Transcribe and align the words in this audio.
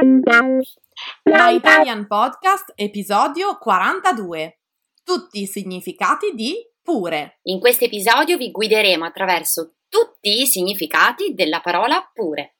My 0.00 1.54
Italian 1.54 2.06
Podcast, 2.06 2.72
episodio 2.76 3.58
42. 3.58 4.60
Tutti 5.04 5.42
i 5.42 5.46
significati 5.46 6.32
di 6.34 6.54
pure. 6.80 7.40
In 7.42 7.60
questo 7.60 7.84
episodio 7.84 8.38
vi 8.38 8.50
guideremo 8.50 9.04
attraverso 9.04 9.74
tutti 9.88 10.40
i 10.40 10.46
significati 10.46 11.34
della 11.34 11.60
parola 11.60 12.10
pure. 12.10 12.56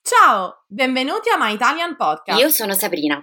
Ciao, 0.00 0.64
benvenuti 0.66 1.28
a 1.28 1.36
My 1.36 1.52
Italian 1.52 1.96
Podcast. 1.96 2.40
Io 2.40 2.48
sono 2.48 2.72
Sabrina. 2.72 3.22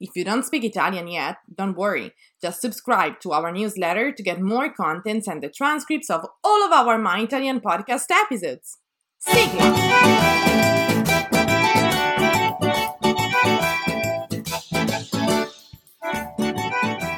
If 0.00 0.16
you 0.16 0.24
don't 0.24 0.46
speak 0.46 0.64
Italian 0.64 1.08
yet, 1.08 1.36
don't 1.54 1.76
worry. 1.76 2.12
Just 2.40 2.62
subscribe 2.62 3.20
to 3.20 3.32
our 3.32 3.52
newsletter 3.52 4.12
to 4.12 4.22
get 4.22 4.40
more 4.40 4.72
contents 4.72 5.28
and 5.28 5.42
the 5.42 5.50
transcripts 5.50 6.08
of 6.08 6.24
all 6.42 6.62
of 6.64 6.72
our 6.72 6.96
My 6.96 7.20
Italian 7.20 7.60
podcast 7.60 8.06
episodes. 8.10 8.78
Sigla! 9.20 9.68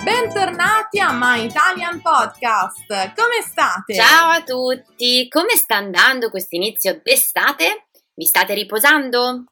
Bentornati 0.02 0.98
a 0.98 1.12
My 1.12 1.44
Italian 1.44 2.00
Podcast. 2.02 3.14
Come 3.14 3.42
state? 3.42 3.94
Ciao 3.94 4.30
a 4.30 4.42
tutti! 4.42 5.28
Come 5.28 5.54
sta 5.54 5.76
andando 5.76 6.30
questo 6.30 6.56
inizio 6.56 7.00
d'estate? 7.00 7.86
Vi 8.14 8.24
state 8.26 8.54
riposando? 8.54 9.44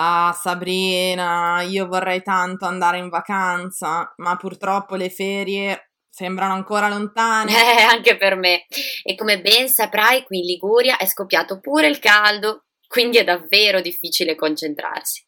Ah, 0.00 0.32
Sabrina, 0.32 1.62
io 1.62 1.88
vorrei 1.88 2.22
tanto 2.22 2.66
andare 2.66 2.98
in 2.98 3.08
vacanza, 3.08 4.12
ma 4.18 4.36
purtroppo 4.36 4.94
le 4.94 5.10
ferie 5.10 5.90
sembrano 6.08 6.52
ancora 6.52 6.88
lontane. 6.88 7.50
Eh, 7.78 7.82
anche 7.82 8.16
per 8.16 8.36
me. 8.36 8.66
E 9.02 9.16
come 9.16 9.40
ben 9.40 9.68
saprai, 9.68 10.22
qui 10.22 10.38
in 10.38 10.44
Liguria 10.44 10.98
è 10.98 11.06
scoppiato 11.06 11.58
pure 11.58 11.88
il 11.88 11.98
caldo, 11.98 12.66
quindi 12.86 13.18
è 13.18 13.24
davvero 13.24 13.80
difficile 13.80 14.36
concentrarsi. 14.36 15.26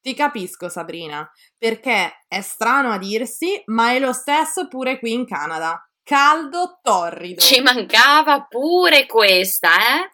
Ti 0.00 0.14
capisco, 0.14 0.68
Sabrina, 0.68 1.30
perché 1.56 2.24
è 2.26 2.40
strano 2.40 2.90
a 2.90 2.98
dirsi, 2.98 3.62
ma 3.66 3.92
è 3.92 4.00
lo 4.00 4.12
stesso 4.12 4.66
pure 4.66 4.98
qui 4.98 5.12
in 5.12 5.24
Canada. 5.24 5.80
Caldo 6.02 6.80
torrido. 6.82 7.40
Ci 7.40 7.60
mancava 7.60 8.44
pure 8.48 9.06
questa, 9.06 9.68
eh? 9.70 10.10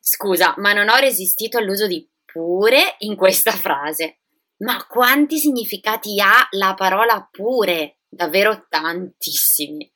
Scusa, 0.00 0.54
ma 0.56 0.72
non 0.72 0.88
ho 0.88 0.96
resistito 0.96 1.56
all'uso 1.56 1.86
di 1.86 2.04
pure 2.32 2.96
in 2.98 3.16
questa 3.16 3.52
frase. 3.52 4.20
Ma 4.58 4.86
quanti 4.86 5.38
significati 5.38 6.20
ha 6.20 6.46
la 6.50 6.74
parola 6.74 7.26
pure? 7.30 8.00
Davvero 8.08 8.66
tantissimi. 8.68 9.90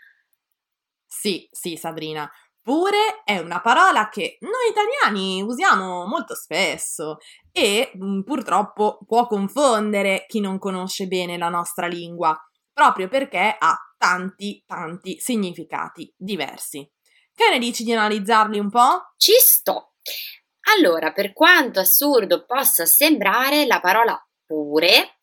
Sì, 1.07 1.49
sì, 1.51 1.77
Sabrina. 1.77 2.31
Pure 2.63 3.23
è 3.25 3.39
una 3.39 3.61
parola 3.61 4.09
che 4.09 4.39
noi 4.41 4.71
italiani 4.71 5.43
usiamo 5.43 6.07
molto 6.07 6.35
spesso 6.35 7.19
e 7.53 7.91
mh, 7.93 8.23
purtroppo 8.23 9.01
può 9.07 9.27
confondere 9.27 10.25
chi 10.27 10.41
non 10.41 10.59
conosce 10.59 11.07
bene 11.07 11.37
la 11.37 11.51
nostra 11.51 11.87
lingua, 11.87 12.35
proprio 12.73 13.09
perché 13.09 13.55
ha 13.59 13.77
tanti, 13.99 14.65
tanti 14.67 15.19
significati 15.19 16.11
diversi. 16.17 16.91
Che 17.35 17.51
ne 17.51 17.59
dici 17.59 17.85
di 17.85 17.93
analizzarli 17.93 18.59
un 18.59 18.71
po'? 18.71 19.13
Ci 19.19 19.33
sto. 19.39 19.97
Allora, 20.73 21.13
per 21.13 21.33
quanto 21.33 21.81
assurdo 21.81 22.45
possa 22.47 22.87
sembrare, 22.87 23.67
la 23.67 23.81
parola 23.81 24.19
pure 24.47 25.17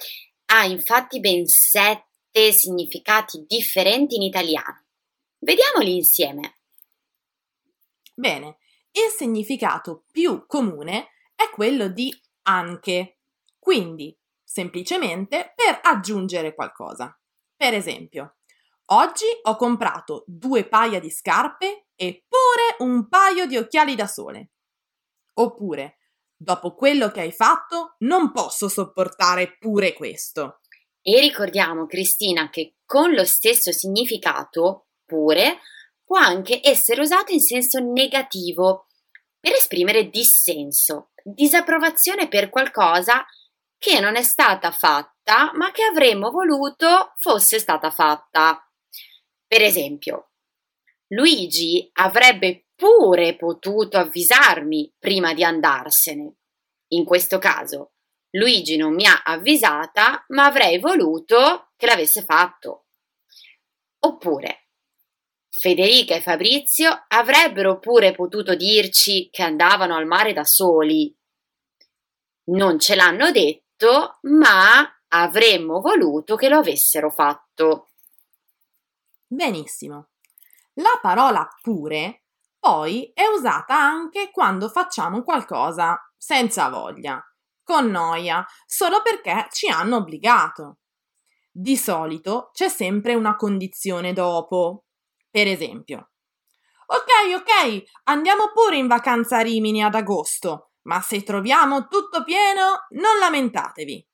ha 0.45 0.65
infatti 0.65 1.19
ben 1.19 1.47
sette 1.47 2.51
significati 2.51 3.43
differenti 3.47 4.15
in 4.15 4.21
italiano. 4.21 4.85
Vediamoli 5.39 5.95
insieme. 5.95 6.59
Bene, 8.13 8.57
il 8.91 9.09
significato 9.09 10.03
più 10.11 10.45
comune 10.45 11.09
è 11.33 11.49
quello 11.49 11.87
di 11.87 12.13
anche, 12.43 13.19
quindi 13.57 14.15
semplicemente 14.43 15.53
per 15.55 15.79
aggiungere 15.81 16.53
qualcosa. 16.53 17.17
Per 17.55 17.73
esempio, 17.73 18.35
oggi 18.87 19.25
ho 19.43 19.55
comprato 19.55 20.23
due 20.27 20.67
paia 20.67 20.99
di 20.99 21.09
scarpe 21.09 21.87
e 21.95 22.25
pure 22.27 22.89
un 22.89 23.07
paio 23.07 23.45
di 23.45 23.57
occhiali 23.57 23.95
da 23.95 24.07
sole. 24.07 24.51
Oppure, 25.33 25.97
dopo 26.35 26.73
quello 26.73 27.09
che 27.09 27.21
hai 27.21 27.31
fatto, 27.31 27.95
non 27.99 28.31
posso 28.31 28.67
sopportare 28.67 29.57
pure 29.57 29.93
questo. 29.93 30.59
E 31.01 31.19
ricordiamo, 31.19 31.85
Cristina, 31.85 32.49
che 32.49 32.75
con 32.85 33.13
lo 33.13 33.25
stesso 33.25 33.71
significato, 33.71 34.87
pure, 35.05 35.59
può 36.03 36.17
anche 36.17 36.59
essere 36.61 37.01
usato 37.01 37.31
in 37.31 37.39
senso 37.39 37.79
negativo 37.79 38.87
per 39.39 39.53
esprimere 39.53 40.09
dissenso, 40.09 41.11
disapprovazione 41.23 42.27
per 42.27 42.49
qualcosa 42.49 43.25
che 43.77 43.99
non 43.99 44.15
è 44.15 44.21
stata 44.21 44.71
fatta, 44.71 45.51
ma 45.55 45.71
che 45.71 45.83
avremmo 45.83 46.29
voluto 46.29 47.13
fosse 47.17 47.57
stata 47.57 47.89
fatta. 47.89 48.63
Per 49.47 49.61
esempio, 49.61 50.33
Luigi 51.07 51.89
avrebbe 51.93 52.67
pure 52.81 53.35
potuto 53.35 53.97
avvisarmi 53.97 54.91
prima 54.97 55.35
di 55.35 55.43
andarsene. 55.43 56.37
In 56.93 57.05
questo 57.05 57.37
caso, 57.37 57.91
Luigi 58.31 58.75
non 58.75 58.95
mi 58.95 59.05
ha 59.05 59.21
avvisata, 59.23 60.25
ma 60.29 60.45
avrei 60.45 60.79
voluto 60.79 61.73
che 61.75 61.85
l'avesse 61.85 62.23
fatto. 62.23 62.85
Oppure, 63.99 64.69
Federica 65.47 66.15
e 66.15 66.21
Fabrizio 66.21 67.05
avrebbero 67.07 67.77
pure 67.77 68.15
potuto 68.15 68.55
dirci 68.55 69.29
che 69.29 69.43
andavano 69.43 69.95
al 69.95 70.07
mare 70.07 70.33
da 70.33 70.43
soli. 70.43 71.15
Non 72.45 72.79
ce 72.79 72.95
l'hanno 72.95 73.29
detto, 73.29 74.17
ma 74.21 75.03
avremmo 75.09 75.81
voluto 75.81 76.35
che 76.35 76.49
lo 76.49 76.57
avessero 76.57 77.11
fatto. 77.11 77.89
Benissimo. 79.27 80.07
La 80.75 80.97
parola 80.99 81.47
pure 81.61 82.20
poi 82.61 83.09
è 83.11 83.25
usata 83.25 83.75
anche 83.75 84.29
quando 84.29 84.69
facciamo 84.69 85.23
qualcosa 85.23 85.99
senza 86.15 86.69
voglia, 86.69 87.19
con 87.63 87.87
noia, 87.87 88.45
solo 88.67 89.01
perché 89.01 89.47
ci 89.49 89.67
hanno 89.67 89.95
obbligato. 89.95 90.77
Di 91.49 91.75
solito 91.75 92.51
c'è 92.53 92.69
sempre 92.69 93.15
una 93.15 93.35
condizione 93.35 94.13
dopo. 94.13 94.85
Per 95.31 95.47
esempio, 95.47 96.11
ok, 96.85 97.35
ok, 97.35 97.83
andiamo 98.03 98.51
pure 98.53 98.77
in 98.77 98.85
vacanza 98.85 99.37
a 99.37 99.41
Rimini 99.41 99.81
ad 99.83 99.95
agosto, 99.95 100.73
ma 100.83 101.01
se 101.01 101.23
troviamo 101.23 101.87
tutto 101.87 102.23
pieno, 102.23 102.85
non 102.89 103.17
lamentatevi. 103.17 104.07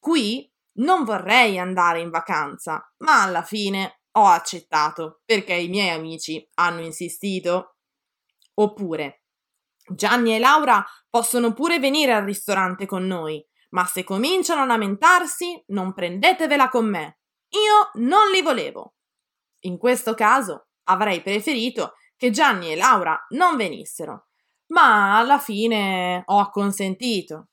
Qui 0.00 0.52
non 0.78 1.04
vorrei 1.04 1.60
andare 1.60 2.00
in 2.00 2.10
vacanza, 2.10 2.92
ma 2.98 3.22
alla 3.22 3.42
fine 3.42 3.97
ho 4.18 4.26
accettato 4.26 5.20
perché 5.24 5.54
i 5.54 5.68
miei 5.68 5.90
amici 5.90 6.46
hanno 6.54 6.80
insistito. 6.80 7.76
Oppure, 8.54 9.24
Gianni 9.88 10.34
e 10.34 10.38
Laura 10.38 10.84
possono 11.08 11.52
pure 11.52 11.78
venire 11.78 12.12
al 12.12 12.24
ristorante 12.24 12.86
con 12.86 13.06
noi, 13.06 13.44
ma 13.70 13.84
se 13.84 14.04
cominciano 14.04 14.62
a 14.62 14.66
lamentarsi, 14.66 15.62
non 15.68 15.94
prendetevela 15.94 16.68
con 16.68 16.86
me. 16.86 17.20
Io 17.50 17.90
non 18.02 18.30
li 18.30 18.42
volevo. 18.42 18.94
In 19.60 19.78
questo 19.78 20.14
caso 20.14 20.68
avrei 20.84 21.22
preferito 21.22 21.94
che 22.16 22.30
Gianni 22.30 22.72
e 22.72 22.76
Laura 22.76 23.26
non 23.30 23.56
venissero, 23.56 24.28
ma 24.72 25.18
alla 25.18 25.38
fine 25.38 26.22
ho 26.26 26.38
acconsentito. 26.38 27.48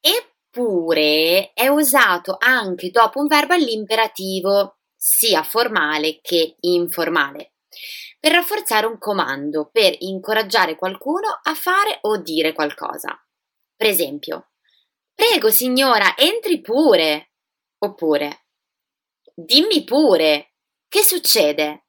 Eppure 0.00 1.52
è 1.52 1.68
usato 1.68 2.36
anche 2.38 2.90
dopo 2.90 3.20
un 3.20 3.26
verbo 3.26 3.54
all'imperativo, 3.54 4.78
sia 4.96 5.42
formale 5.42 6.20
che 6.20 6.56
informale, 6.60 7.52
per 8.18 8.32
rafforzare 8.32 8.86
un 8.86 8.98
comando, 8.98 9.68
per 9.70 9.94
incoraggiare 9.98 10.74
qualcuno 10.74 11.38
a 11.42 11.54
fare 11.54 11.98
o 12.02 12.16
dire 12.16 12.52
qualcosa. 12.52 13.16
Per 13.76 13.86
esempio, 13.86 14.52
prego 15.14 15.50
signora, 15.50 16.16
entri 16.16 16.60
pure. 16.60 17.32
Oppure, 17.78 18.46
dimmi 19.34 19.84
pure, 19.84 20.54
che 20.88 21.02
succede? 21.02 21.82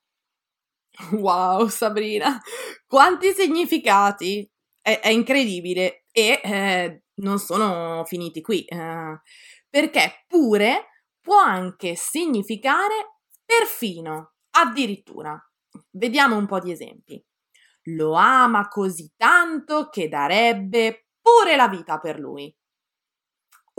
Wow, 1.11 1.67
Sabrina, 1.67 2.41
quanti 2.87 3.31
significati! 3.31 4.49
È, 4.81 4.99
è 4.99 5.09
incredibile 5.09 6.05
E 6.11 6.39
eh, 6.43 7.03
non 7.15 7.39
sono 7.39 8.03
finiti 8.05 8.41
qui, 8.41 8.63
eh, 8.65 9.21
perché 9.69 10.23
pure 10.27 10.87
può 11.27 11.39
anche 11.39 11.97
significare 11.97 13.19
perfino, 13.43 14.35
addirittura. 14.51 15.37
Vediamo 15.91 16.37
un 16.37 16.45
po' 16.45 16.61
di 16.61 16.71
esempi. 16.71 17.21
Lo 17.89 18.13
ama 18.13 18.69
così 18.69 19.11
tanto 19.17 19.89
che 19.89 20.07
darebbe 20.07 21.07
pure 21.19 21.57
la 21.57 21.67
vita 21.67 21.99
per 21.99 22.17
lui. 22.17 22.55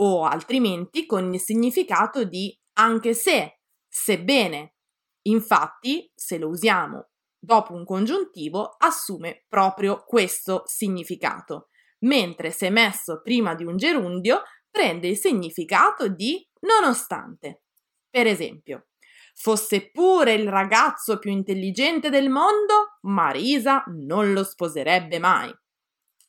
O 0.01 0.25
altrimenti 0.25 1.07
con 1.07 1.33
il 1.33 1.39
significato 1.39 2.23
di 2.23 2.55
anche 2.73 3.15
se, 3.15 3.61
sebbene. 3.87 4.75
Infatti, 5.23 6.11
se 6.13 6.37
lo 6.37 6.49
usiamo 6.49 7.09
dopo 7.39 7.73
un 7.73 7.83
congiuntivo, 7.83 8.75
assume 8.77 9.45
proprio 9.47 10.03
questo 10.05 10.61
significato, 10.65 11.69
mentre 12.01 12.51
se 12.51 12.69
messo 12.69 13.21
prima 13.23 13.55
di 13.55 13.63
un 13.63 13.75
gerundio 13.75 14.43
prende 14.69 15.07
il 15.07 15.17
significato 15.17 16.07
di 16.07 16.47
nonostante. 16.61 17.63
Per 18.09 18.27
esempio, 18.27 18.87
fosse 19.35 19.91
pure 19.91 20.33
il 20.33 20.49
ragazzo 20.49 21.17
più 21.19 21.31
intelligente 21.31 22.09
del 22.09 22.29
mondo, 22.29 22.97
Marisa 23.01 23.83
non 23.87 24.33
lo 24.33 24.43
sposerebbe 24.43 25.19
mai. 25.19 25.53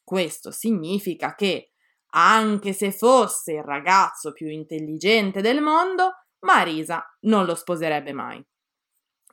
Questo 0.04 0.50
significa 0.50 1.34
che, 1.34 1.72
anche 2.12 2.72
se 2.72 2.92
fosse 2.92 3.52
il 3.52 3.62
ragazzo 3.62 4.32
più 4.32 4.48
intelligente 4.48 5.40
del 5.40 5.60
mondo, 5.60 6.24
Marisa 6.40 7.04
non 7.20 7.44
lo 7.44 7.54
sposerebbe 7.54 8.12
mai. 8.12 8.44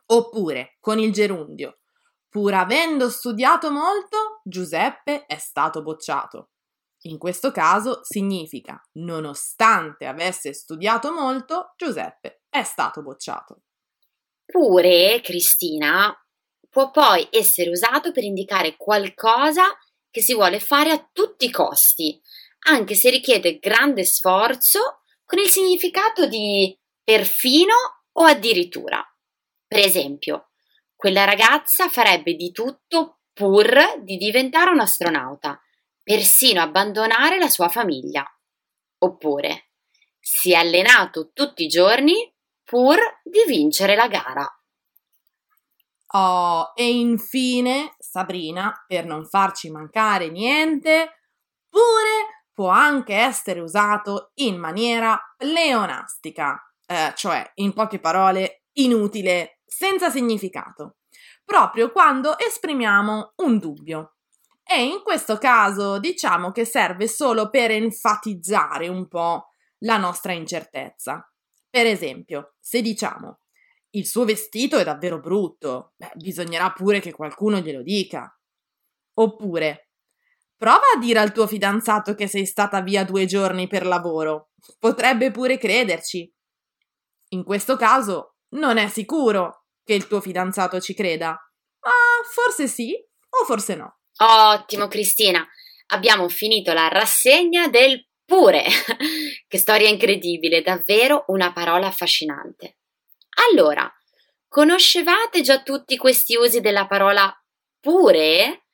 Oppure, 0.10 0.78
con 0.80 1.00
il 1.00 1.12
gerundio, 1.12 1.80
pur 2.30 2.54
avendo 2.54 3.10
studiato 3.10 3.72
molto, 3.72 4.42
Giuseppe 4.44 5.26
è 5.26 5.38
stato 5.38 5.82
bocciato. 5.82 6.52
In 7.02 7.18
questo 7.18 7.52
caso 7.52 8.00
significa, 8.04 8.82
nonostante 8.94 10.06
avesse 10.06 10.54
studiato 10.54 11.12
molto, 11.12 11.74
Giuseppe 11.78 12.42
è 12.50 12.64
stato 12.64 13.02
bocciato. 13.02 13.62
Pure, 14.46 15.22
Cristina, 15.22 16.14
può 16.70 16.90
poi 16.92 17.28
essere 17.32 17.70
usato 17.70 18.12
per 18.12 18.24
indicare 18.24 18.76
qualcosa 18.76 19.78
che 20.10 20.22
si 20.22 20.34
vuole 20.34 20.60
fare 20.60 20.92
a 20.92 21.10
tutti 21.12 21.46
i 21.46 21.52
costi, 21.52 22.20
anche 22.68 22.96
se 22.96 23.10
richiede 23.10 23.60
grande 23.60 24.04
sforzo, 24.04 25.02
con 25.26 25.40
il 25.40 25.50
significato 25.50 26.26
di 26.26 26.76
perfino 27.04 27.74
o 28.14 28.24
addirittura. 28.24 29.04
Per 29.68 29.80
esempio, 29.80 30.50
quella 30.96 31.26
ragazza 31.26 31.90
farebbe 31.90 32.34
di 32.34 32.52
tutto 32.52 33.20
pur 33.34 34.02
di 34.02 34.18
diventare 34.18 34.72
un 34.72 34.80
astronauta, 34.80 35.62
persino 36.08 36.62
abbandonare 36.62 37.38
la 37.38 37.50
sua 37.50 37.68
famiglia. 37.68 38.24
Oppure, 39.00 39.72
si 40.18 40.54
è 40.54 40.56
allenato 40.56 41.32
tutti 41.34 41.66
i 41.66 41.68
giorni 41.68 42.34
pur 42.64 42.98
di 43.22 43.44
vincere 43.46 43.94
la 43.94 44.08
gara. 44.08 44.50
Oh, 46.14 46.72
e 46.76 46.90
infine, 46.90 47.94
Sabrina, 48.00 48.86
per 48.88 49.04
non 49.04 49.26
farci 49.26 49.70
mancare 49.70 50.30
niente, 50.30 51.24
pure 51.68 52.46
può 52.54 52.70
anche 52.70 53.14
essere 53.14 53.60
usato 53.60 54.32
in 54.36 54.58
maniera 54.58 55.20
pleonastica, 55.36 56.74
eh, 56.86 57.12
cioè, 57.18 57.52
in 57.56 57.74
poche 57.74 58.00
parole, 58.00 58.64
inutile, 58.78 59.60
senza 59.66 60.10
significato, 60.10 61.00
proprio 61.44 61.92
quando 61.92 62.40
esprimiamo 62.40 63.34
un 63.44 63.60
dubbio. 63.60 64.17
E 64.70 64.84
in 64.84 65.02
questo 65.02 65.38
caso 65.38 65.98
diciamo 65.98 66.52
che 66.52 66.66
serve 66.66 67.08
solo 67.08 67.50
per 67.50 67.72
enfatizzare 67.72 68.90
un 68.90 69.08
po' 69.08 69.48
la 69.80 69.98
nostra 69.98 70.34
incertezza. 70.34 71.32
Per 71.70 71.86
esempio, 71.86 72.56
se 72.60 72.82
diciamo 72.82 73.40
il 73.92 74.06
suo 74.06 74.26
vestito 74.26 74.78
è 74.78 74.84
davvero 74.84 75.20
brutto, 75.20 75.94
beh, 75.96 76.12
bisognerà 76.16 76.72
pure 76.72 77.00
che 77.00 77.12
qualcuno 77.12 77.60
glielo 77.60 77.82
dica. 77.82 78.30
Oppure, 79.14 79.90
prova 80.56 80.84
a 80.96 81.00
dire 81.00 81.20
al 81.20 81.32
tuo 81.32 81.48
fidanzato 81.48 82.14
che 82.14 82.28
sei 82.28 82.46
stata 82.46 82.82
via 82.82 83.06
due 83.06 83.26
giorni 83.26 83.68
per 83.68 83.86
lavoro. 83.86 84.50
Potrebbe 84.78 85.32
pure 85.32 85.58
crederci. 85.58 86.32
In 87.30 87.44
questo 87.44 87.76
caso 87.76 88.36
non 88.50 88.78
è 88.78 88.88
sicuro 88.88 89.66
che 89.84 89.94
il 89.94 90.08
tuo 90.08 90.22
fidanzato 90.22 90.80
ci 90.80 90.94
creda, 90.94 91.30
ma 91.30 91.92
forse 92.30 92.68
sì 92.68 92.94
o 93.30 93.46
forse 93.46 93.76
no. 93.76 93.97
Ottimo, 94.18 94.88
Cristina. 94.88 95.46
Abbiamo 95.88 96.28
finito 96.28 96.74
la 96.74 96.88
rassegna 96.88 97.68
del 97.68 98.08
pure. 98.26 98.64
che 99.48 99.58
storia 99.58 99.88
incredibile, 99.88 100.62
davvero 100.62 101.26
una 101.28 101.54
parola 101.54 101.88
affascinante. 101.88 102.78
Allora, 103.52 103.92
conoscevate 104.48 105.42
già 105.42 105.62
tutti 105.62 105.98
questi 105.98 106.36
usi 106.36 106.60
della 106.60 106.88
parola 106.88 107.32
pure? 107.80 108.66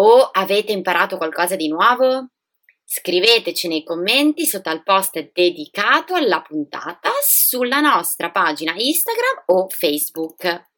O 0.00 0.20
avete 0.22 0.72
imparato 0.72 1.16
qualcosa 1.16 1.56
di 1.56 1.68
nuovo? 1.68 2.30
Scriveteci 2.84 3.68
nei 3.68 3.84
commenti 3.84 4.46
sotto 4.46 4.70
al 4.70 4.82
post 4.82 5.32
dedicato 5.32 6.14
alla 6.14 6.40
puntata 6.40 7.10
sulla 7.22 7.80
nostra 7.80 8.30
pagina 8.30 8.72
Instagram 8.74 9.42
o 9.46 9.68
Facebook. 9.68 10.70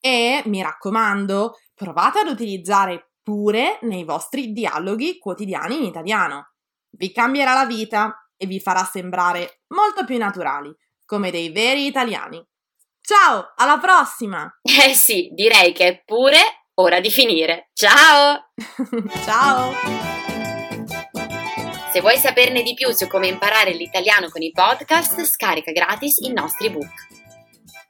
E 0.00 0.42
mi 0.46 0.62
raccomando, 0.62 1.58
provate 1.74 2.18
ad 2.20 2.28
utilizzare 2.28 3.11
pure 3.22 3.78
nei 3.82 4.04
vostri 4.04 4.52
dialoghi 4.52 5.18
quotidiani 5.18 5.76
in 5.76 5.84
italiano. 5.84 6.52
Vi 6.90 7.12
cambierà 7.12 7.54
la 7.54 7.66
vita 7.66 8.28
e 8.36 8.46
vi 8.46 8.60
farà 8.60 8.84
sembrare 8.84 9.62
molto 9.68 10.04
più 10.04 10.18
naturali, 10.18 10.74
come 11.04 11.30
dei 11.30 11.50
veri 11.50 11.86
italiani. 11.86 12.44
Ciao, 13.00 13.52
alla 13.56 13.78
prossima! 13.78 14.50
Eh 14.62 14.94
sì, 14.94 15.30
direi 15.32 15.72
che 15.72 15.86
è 15.86 16.02
pure 16.04 16.38
ora 16.74 17.00
di 17.00 17.10
finire. 17.10 17.70
Ciao! 17.72 18.50
Ciao! 19.24 19.72
Se 21.92 22.00
vuoi 22.00 22.16
saperne 22.16 22.62
di 22.62 22.74
più 22.74 22.90
su 22.92 23.06
come 23.06 23.28
imparare 23.28 23.72
l'italiano 23.72 24.30
con 24.30 24.40
i 24.40 24.50
podcast, 24.50 25.22
scarica 25.24 25.72
gratis 25.72 26.18
i 26.20 26.32
nostri 26.32 26.70
book. 26.70 27.21